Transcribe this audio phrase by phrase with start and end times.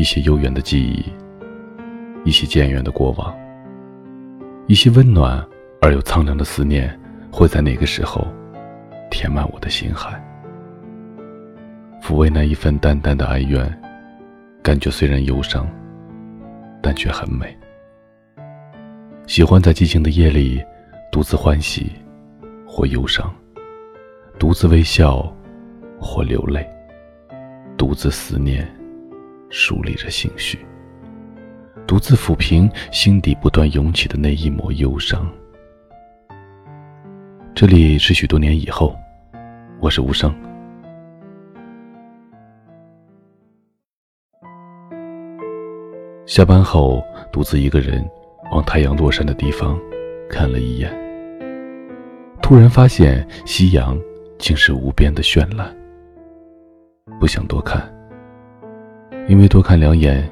[0.00, 1.04] 一些悠远的记忆，
[2.24, 3.36] 一些渐远的过往，
[4.66, 5.46] 一些温暖
[5.82, 6.98] 而又苍凉的思念，
[7.30, 8.26] 会在那个时候
[9.10, 10.18] 填满我的心海，
[12.02, 13.70] 抚慰那一份淡淡的哀怨。
[14.62, 15.68] 感觉虽然忧伤，
[16.80, 17.54] 但却很美。
[19.26, 20.64] 喜欢在寂静的夜里，
[21.12, 21.92] 独自欢喜，
[22.66, 23.26] 或忧伤；
[24.38, 25.30] 独自微笑，
[26.00, 26.62] 或流泪；
[27.76, 28.66] 独自思念，
[29.50, 30.56] 梳理着心绪；
[31.86, 35.28] 独自抚平心底不断涌起的那一抹忧伤。
[37.52, 38.96] 这里是许多年以后，
[39.80, 40.32] 我是无声。
[46.26, 48.08] 下班后，独自一个人
[48.52, 49.76] 往太阳落山的地方
[50.30, 50.90] 看了一眼，
[52.40, 53.98] 突然发现夕阳
[54.38, 55.76] 竟是无边的绚烂。
[57.18, 57.92] 不想多看，
[59.28, 60.28] 因为多看两眼，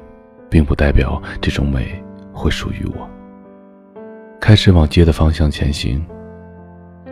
[0.49, 2.01] 并不代表这种美
[2.33, 3.09] 会属于我。
[4.39, 6.05] 开始往街的方向前行，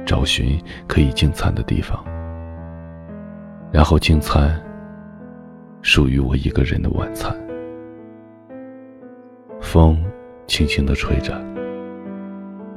[0.06, 2.04] 找寻可以进餐的地方，
[3.72, 4.62] 然后进餐
[5.82, 7.36] 属于我一个人的晚餐。
[9.60, 10.02] 风
[10.46, 11.34] 轻轻地吹着，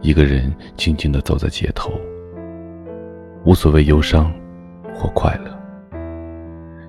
[0.00, 1.92] 一个人静静地走在街头，
[3.44, 4.32] 无所谓忧伤
[4.94, 5.59] 或快乐，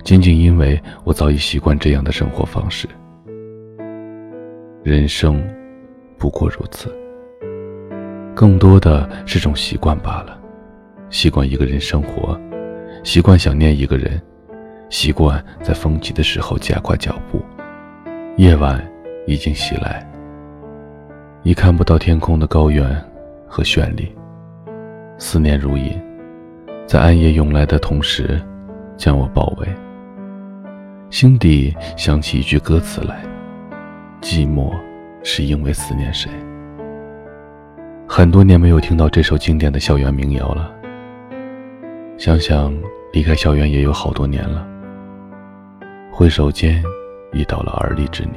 [0.04, 2.88] 仅仅因为我早已习惯这样的生活方式。
[4.84, 5.42] 人生
[6.18, 6.94] 不过如此，
[8.36, 10.40] 更多的是种习惯罢了，
[11.10, 12.40] 习惯一个人生活，
[13.04, 14.22] 习惯想念一个人，
[14.90, 17.42] 习惯在风起的时候加快脚步，
[18.38, 18.86] 夜晚。
[19.28, 20.04] 已经袭来，
[21.44, 22.84] 已看不到天空的高远
[23.48, 24.12] 和绚丽。
[25.20, 25.94] 思念如影，
[26.88, 28.42] 在暗夜涌来的同时，
[28.98, 29.68] 将我包围。
[31.12, 33.22] 心底想起一句歌词来
[34.24, 34.74] ：“寂寞
[35.24, 36.32] 是因为思念谁。”
[38.08, 40.74] 很多年没有听到这首经典的校园民谣了。
[42.18, 42.74] 想想
[43.12, 44.66] 离开校园也有好多年了，
[46.14, 46.82] 回首间，
[47.34, 48.36] 已到了而立之年。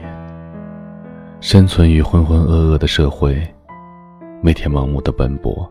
[1.40, 3.40] 生存于浑浑噩噩的社会，
[4.42, 5.70] 每天盲目的奔波，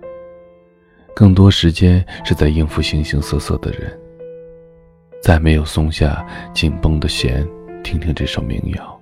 [1.13, 3.99] 更多时间是在应付形形色色的人。
[5.23, 6.21] 再没有松下
[6.53, 7.47] 紧绷的弦，
[7.81, 8.99] 听听这首民谣，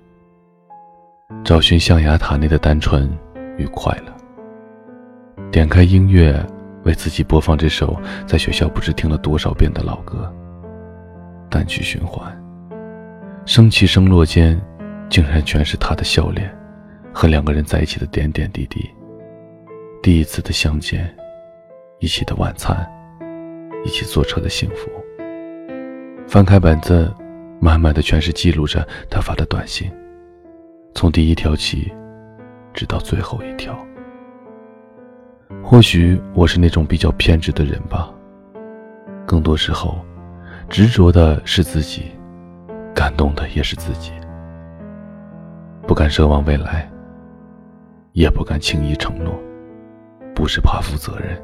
[1.42, 3.10] 找寻象牙塔内的单纯
[3.58, 5.44] 与快乐。
[5.50, 6.40] 点开音乐，
[6.84, 10.32] 为自己播放这首在学校不知听了多少遍的老歌，
[11.50, 12.32] 单曲循环，
[13.44, 14.56] 升起升落间，
[15.10, 16.56] 竟然全是他的笑脸。
[17.12, 18.88] 和两个人在一起的点点滴滴，
[20.00, 21.12] 第一次的相见，
[21.98, 22.88] 一起的晚餐，
[23.84, 24.88] 一起坐车的幸福。
[26.32, 27.12] 翻开本子，
[27.60, 29.92] 满满的全是记录着他发的短信，
[30.94, 31.92] 从第一条起，
[32.72, 33.78] 直到最后一条。
[35.62, 38.10] 或许我是那种比较偏执的人吧，
[39.26, 40.02] 更多时候，
[40.70, 42.10] 执着的是自己，
[42.94, 44.10] 感动的也是自己，
[45.86, 46.90] 不敢奢望未来。
[48.12, 49.38] 也不敢轻易承诺，
[50.34, 51.38] 不是怕负责任，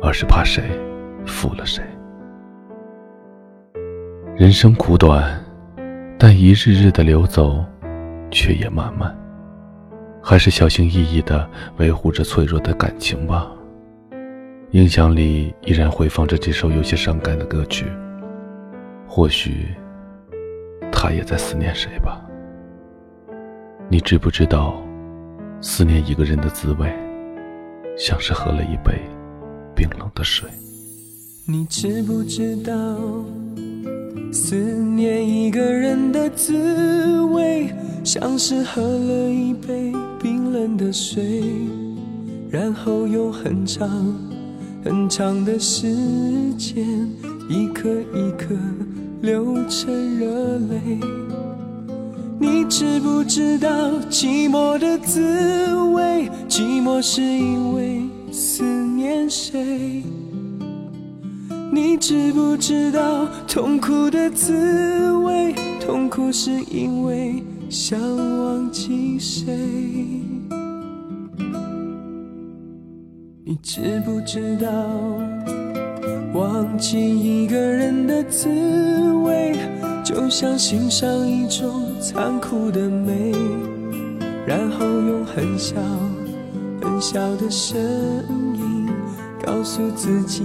[0.00, 0.62] 而是怕谁
[1.26, 1.82] 负了谁。
[4.36, 5.40] 人生苦短，
[6.18, 7.64] 但一日日的流走，
[8.32, 9.16] 却也漫漫。
[10.20, 13.48] 还是小心翼翼的维护着脆弱的感情吧。
[14.72, 17.86] 音响里依然回放着这首有些伤感的歌曲。
[19.06, 19.68] 或许，
[20.90, 22.20] 他也在思念谁吧。
[23.88, 24.82] 你知不知道？
[25.60, 26.92] 思念一个人的滋味，
[27.96, 29.00] 像是喝了一杯
[29.76, 30.50] 冰冷的水。
[31.46, 32.72] 你知不知道，
[34.32, 41.42] 思念一个人的滋味，像是喝了一杯冰冷的水，
[42.50, 43.88] 然后用很长
[44.84, 45.86] 很长的时
[46.56, 46.86] 间，
[47.48, 48.54] 一颗一颗
[49.22, 51.00] 流成热泪。
[52.38, 53.68] 你知不知道
[54.10, 56.28] 寂寞的滋味？
[56.48, 60.02] 寂寞是因为思念谁？
[61.74, 65.52] 你知不知道痛苦的滋味？
[65.84, 69.52] 痛苦是因为想忘记谁？
[73.44, 74.70] 你知不知道
[76.32, 78.48] 忘记一个人的滋
[79.24, 79.56] 味？
[80.04, 83.32] 就像欣赏一种残酷的美，
[84.46, 85.74] 然后用很小
[86.80, 87.76] 很小的声
[88.54, 88.88] 音
[89.44, 90.44] 告诉自己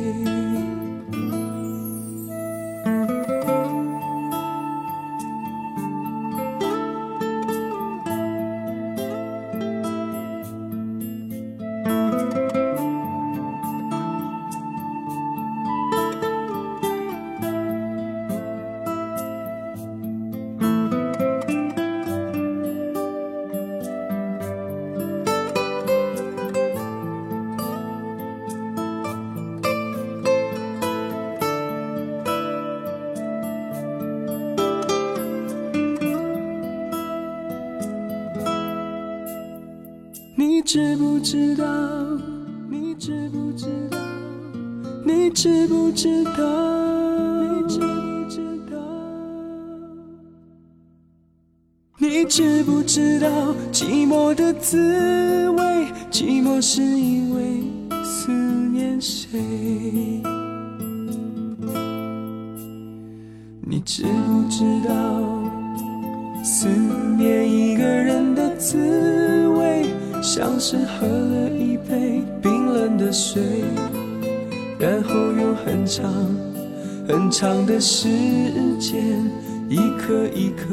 [40.73, 41.65] 知不知道？
[42.69, 43.97] 你知不知道？
[45.03, 46.31] 你知不知道？
[47.43, 48.39] 你知不知
[48.71, 48.77] 道？
[51.97, 55.91] 你知不知道寂寞的滋味？
[56.09, 57.63] 寂寞是因为
[58.05, 59.41] 思念谁？
[63.61, 64.93] 你知不知道
[66.41, 66.69] 思
[67.17, 69.30] 念一个人的滋味？
[70.21, 73.41] 像是喝了一杯冰冷的水，
[74.79, 76.13] 然后用很长
[77.07, 78.07] 很长的时
[78.79, 79.03] 间，
[79.67, 80.67] 一颗一颗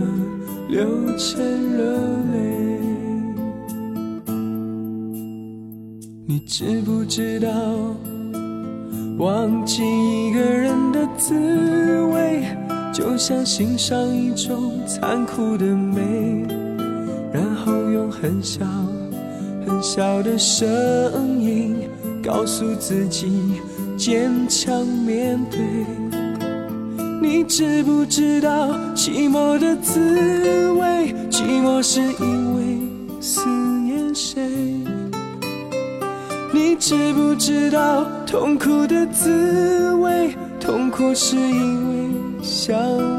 [0.68, 0.86] 流
[1.16, 1.42] 成
[1.72, 1.96] 热
[2.32, 2.78] 泪。
[6.26, 7.48] 你知不知道，
[9.18, 11.34] 忘记一个人的滋
[12.12, 12.44] 味，
[12.92, 16.46] 就像欣赏一种残酷的美，
[17.32, 18.64] 然后用很小。
[19.68, 21.90] 很小的声音
[22.24, 23.60] 告诉自己
[23.98, 25.60] 坚强面对。
[27.20, 31.14] 你知不知道寂寞的滋味？
[31.30, 33.46] 寂寞是因为思
[33.84, 34.40] 念谁？
[36.50, 40.34] 你知不知道痛苦的滋味？
[40.58, 42.74] 痛苦是因为想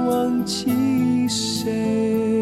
[0.07, 2.42] 忘记谁？